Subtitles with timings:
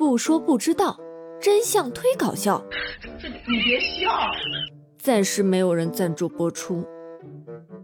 [0.00, 0.98] 不说不知道，
[1.42, 2.64] 真相忒搞笑。
[3.20, 4.10] 这你别笑。
[4.98, 6.88] 暂时没有人赞助播出。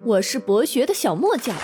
[0.00, 1.54] 我是博学的小莫酱。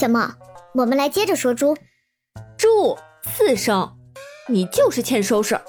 [0.00, 0.32] 小莫，
[0.76, 1.76] 我们来接着说猪。
[2.56, 3.94] 猪四声，
[4.48, 5.60] 你就是欠收拾。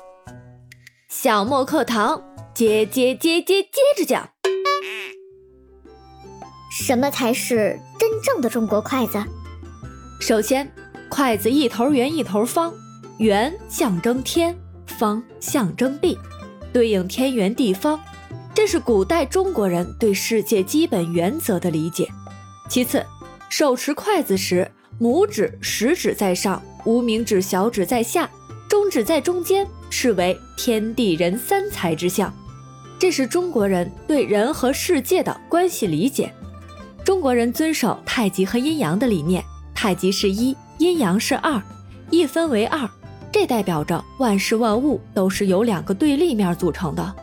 [1.10, 2.24] 小莫课堂，
[2.54, 4.30] 接接接接接着讲。
[6.72, 9.22] 什么才是真正的中国筷子？
[10.22, 10.72] 首先，
[11.10, 12.74] 筷子一头圆一头方，
[13.18, 14.56] 圆象征天，
[14.86, 16.18] 方象征地，
[16.74, 18.00] 对应天圆地方，
[18.54, 22.08] 这是古代中国人对世界基本原则的理解。
[22.70, 23.04] 其次，
[23.50, 24.70] 手持筷子时，
[25.00, 28.30] 拇指、食指在上，无名指、小指在下，
[28.68, 32.32] 中指在中间，是为天地人三才之象。
[33.00, 36.34] 这是中国人对人和世界的关系理解。
[37.06, 41.62] 中国人遵守太极和阴阳的理念，太极是一，阴阳是二，
[42.10, 42.90] 一分为二，
[43.32, 47.16] 这代表着万事万物都是由两个对立面组成的，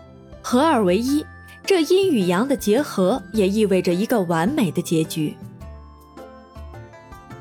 [0.42, 1.24] 合二为一。
[1.66, 5.34] 这阴与阳的结合，也意味着一个完美的结局。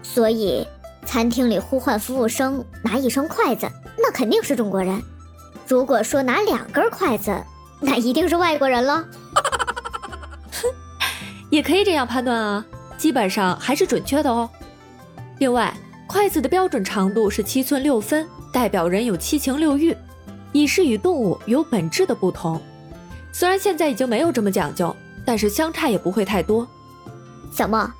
[0.02, 0.66] 所以，
[1.06, 4.98] 餐厅里呼唤服务生拿一双筷子，那肯定是中国人；
[5.68, 7.36] 如果说拿两根筷子，
[7.82, 9.04] 那一定是外国人了。
[11.50, 12.66] 也可以这样判断啊，
[12.98, 14.50] 基本上还是准确的哦。
[15.40, 15.76] 另外，
[16.14, 19.98] 筷子的标准长度是七寸六分，代表人有七情六欲，
[20.52, 22.62] 以示与动物有本质的不同。
[23.32, 26.68] 虽然现在已经没有这么讲究，但是相差也不会太多。
[27.52, 27.92] 小莫，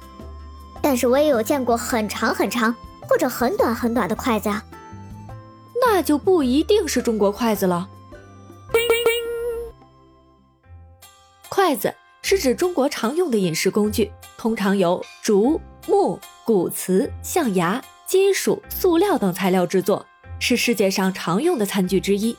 [0.80, 4.64] 但是我也有见过很长很长或者很短很短的筷子啊，
[5.82, 7.90] 那就不一定是中国筷子了。
[11.50, 11.92] 筷子。
[12.26, 20.06] 是指中国常用的饮食工具，通常由竹、木、骨瓷、象牙、金属、塑料等材料制作，
[20.40, 22.36] 是世界上常用的餐具之一，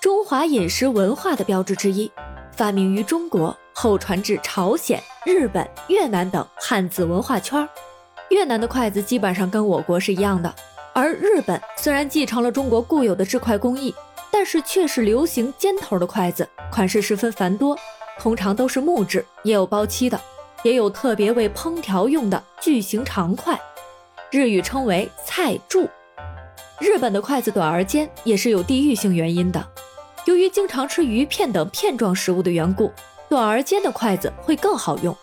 [0.00, 2.10] 中华饮食文化的标志之一。
[2.52, 7.68] 发明于中国后，传至朝鲜、日本、越南等汉字文化圈。
[8.30, 10.54] 越南的筷子基本上跟我国是一样的，
[10.92, 13.94] 而日本虽然继承了中国固有的制筷工艺，
[14.30, 17.76] 但是却是流行尖头的筷子，款式十分繁多。
[18.18, 20.18] 通常都是木质，也有包漆的，
[20.62, 23.58] 也有特别为烹调用的巨型长筷，
[24.36, 25.88] 日语称为菜柱。
[26.78, 29.66] 日本的筷子短而尖，也是有地域性原因的。
[30.26, 32.92] 由于经常吃鱼片等片状食物的缘故，
[33.30, 35.16] 短而尖的筷子会更好用。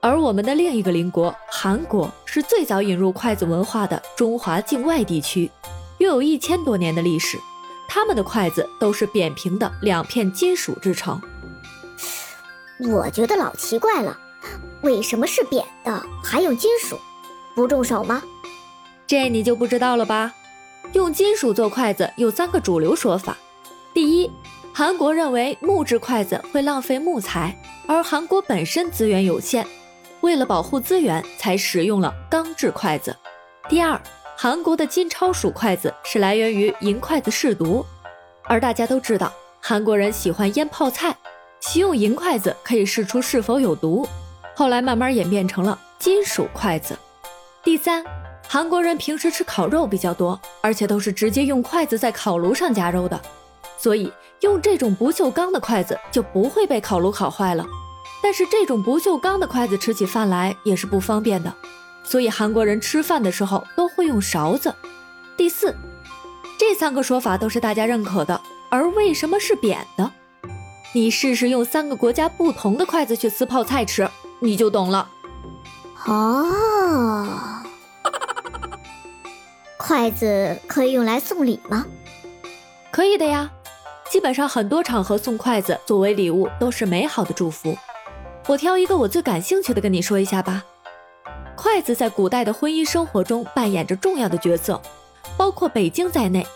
[0.00, 5.50] 而我们的另一个邻国韩国，是最早引入筷子文化的中华境外地区，
[5.98, 7.36] 约有一千多年的历史。
[7.88, 11.20] 他们的筷子都是扁平的两片金属制成。
[12.78, 14.16] 我觉得老奇怪了，
[14.82, 16.96] 为什么是扁的，还用金属？
[17.56, 18.22] 不重手吗？
[19.12, 20.34] 这你就不知道了吧？
[20.94, 23.36] 用金属做筷子有三个主流说法。
[23.92, 24.30] 第一，
[24.72, 27.54] 韩国认为木质筷子会浪费木材，
[27.86, 29.66] 而韩国本身资源有限，
[30.22, 33.14] 为了保护资源才使用了钢制筷子。
[33.68, 34.00] 第二，
[34.34, 37.84] 韩国的金超鼠筷子是来源于银筷子试毒，
[38.44, 39.30] 而大家都知道
[39.60, 41.14] 韩国人喜欢腌泡菜。
[41.60, 44.08] 习用银筷子可以试出是否有毒，
[44.56, 46.96] 后来慢慢演变成了金属筷子。
[47.62, 48.02] 第三，
[48.52, 53.18] 韩国人平时吃烤肉比较多，而且都是直接用筷子在烤炉上夹肉的，
[53.78, 57.64] 所以用这种不锈钢的筷子就不会被烤炉烤坏了。
[58.22, 61.50] 但是这种不锈钢的筷子吃起饭来也是不方便的，
[62.04, 64.74] 所以韩国人吃饭的时候都会用勺子。
[65.34, 65.74] 第四，
[66.58, 68.38] 这三个说法都是大家认可的，
[68.68, 70.12] 而为什么是扁的？
[70.92, 75.08] 你试试用三个国家不同的筷子去撕泡菜吃，你就懂了。
[76.04, 77.26] 哦，
[79.84, 81.84] 筷子可以用来送礼吗？
[82.92, 83.50] 可以的呀，
[84.08, 87.76] 基本上很多场合送筷子作为礼物都是美好的祝福。
[88.46, 90.64] 我挑一个我最感兴趣的跟你说一下吧。
[91.56, 94.80] 筷子在古代的婚姻生活中扮演着重要的角色，
[95.36, 96.46] 包括北京在内，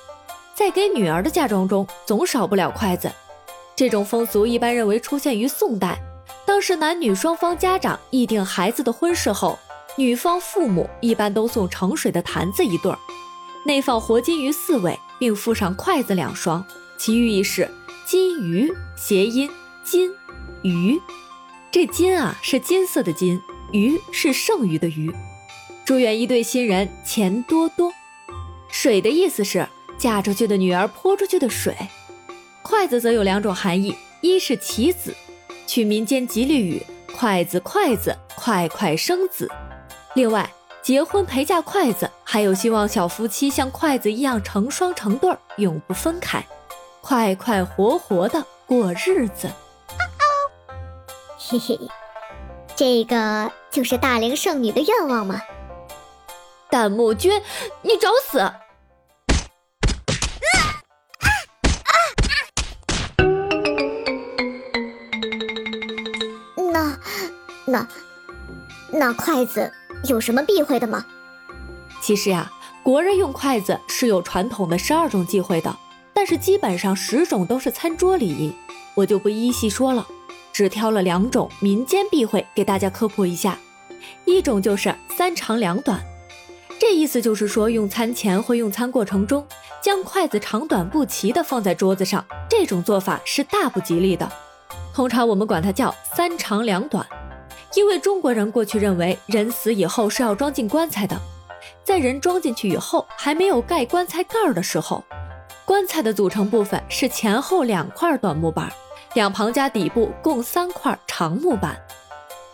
[0.55, 3.11] 在给女儿的嫁妆中总少不了筷子。
[3.75, 5.99] 这种风俗一般认为出现于宋代，
[6.46, 9.58] 当时男女双方家长议定孩子的婚事后，
[9.98, 12.98] 女方父母一般都送盛水的坛子一对儿，
[13.64, 16.62] 内放活金鱼四尾，并附上筷子两双，
[16.98, 17.70] 其寓意是
[18.06, 19.50] 金鱼，谐音
[19.82, 20.10] 金
[20.62, 21.00] 鱼。
[21.72, 23.40] 这金啊是金色的金，
[23.72, 25.10] 鱼是剩余的鱼，
[25.87, 27.90] 祝愿一对新人钱多多。
[28.69, 29.66] 水的意思是
[29.96, 31.75] 嫁出去的女儿泼出去的水。
[32.62, 35.14] 筷子则有两种含义，一是棋子，
[35.66, 36.82] 取民间吉利语
[37.16, 39.46] “筷子筷子，快快生子”；
[40.16, 46.42] 另外，结婚陪嫁筷子还有希望小夫妻像筷子一样成双成对，永不分开，
[47.02, 49.46] 快快活活的过日子。
[51.36, 51.78] 嘿嘿，
[52.74, 55.38] 这个就是大龄剩女的愿望吗？
[56.70, 57.30] 弹幕君，
[57.82, 58.38] 你找死！
[66.72, 66.98] 那
[67.66, 67.88] 那
[68.90, 69.70] 那筷子
[70.04, 71.04] 有什么避讳的吗？
[72.00, 72.50] 其实呀，
[72.82, 75.76] 国人用筷子是有传统的十二种忌讳的，
[76.12, 78.52] 但是基本上十种都是餐桌礼仪，
[78.94, 80.06] 我就不一一细说了，
[80.52, 83.58] 只挑了两种民间避讳给大家科普一下。
[84.25, 86.00] 一种就是三长两短，
[86.78, 89.44] 这意思就是说用餐前或用餐过程中
[89.82, 94.31] 将筷子长短不齐的放在桌子上，这种做法是大不吉利的。
[94.94, 97.04] 通常我们管它叫三长两短，
[97.76, 101.14] 因为中国人过去认为人死以后是要装进棺材的。
[101.84, 105.05] 在人装进去以后，还没有盖棺材盖儿的时候，
[105.67, 108.73] 棺材的组成部分是前后两块短木板，
[109.12, 111.76] 两旁加底部共三块长木板，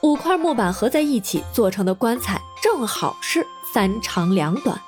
[0.03, 4.79] 五块木板合在一起做成的棺材，正好是三长两短，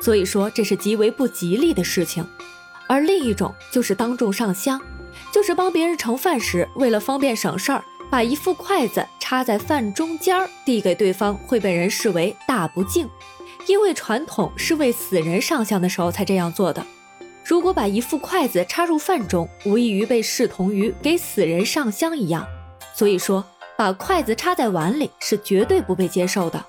[0.00, 2.26] 所以说这是极为不吉利的事情。
[2.88, 4.80] 而另一种就是当众上香，
[5.32, 13.08] 就是帮别人盛饭时，为了方便省事儿，把一副筷子插在饭中间儿递给对方，会被人视为大不敬。
[13.66, 16.86] 因为传统是为死人上香的时候才这样做的，
[17.44, 22.46] 如果把一副筷子插入饭中，无异于被视同于给死人上香一样。
[22.94, 23.44] 所以说，
[23.76, 26.64] 把筷子插在碗里是绝对不被接受的。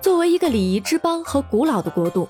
[0.00, 2.28] 作为一个礼仪之邦和古老的国度，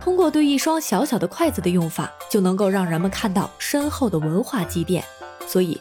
[0.00, 5.04] 通过对一双小小的筷子的用法，就能够让人们看到深厚的文化积淀。
[5.46, 5.80] 所以，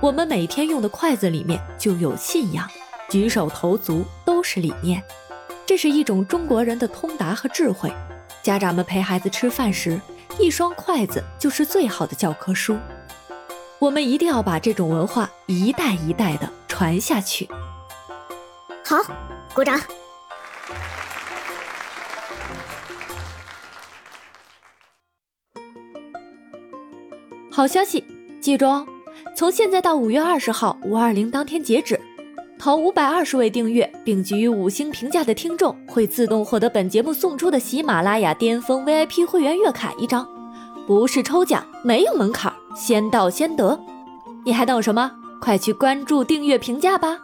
[0.00, 2.68] 我们每天用的筷子里面就有信仰，
[3.08, 5.02] 举手投足都是理念。
[5.64, 7.90] 这是一种中国人的通达和智慧。
[8.42, 9.98] 家长们陪孩子吃饭时，
[10.38, 12.76] 一双筷子就是最好的教科书。
[13.78, 17.48] 我们一定要把这种文化一代一代的传下去。
[18.84, 18.98] 好，
[19.54, 19.80] 鼓掌。
[27.50, 28.04] 好消息，
[28.42, 28.86] 记住哦，
[29.36, 32.00] 从现在到五月二十号五二零当天截止。
[32.56, 40.26] 投五百二十位订阅并给予五星评价的听众，会自动获得本节目送出的喜马拉雅巅峰 VIP 会员月卡一张，
[40.86, 43.78] 不是抽奖，没有门槛，先到先得。
[44.44, 45.10] 你还等什么？
[45.40, 47.18] 快去关注、订阅、评价吧！